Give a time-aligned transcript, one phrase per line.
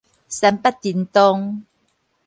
[0.27, 1.63] 三八叮咚